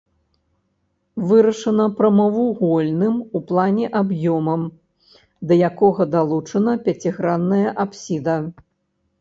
[1.31, 4.63] Вырашана прамавугольным у плане аб'ёмам,
[5.53, 8.37] да якога далучана пяцігранная апсіда.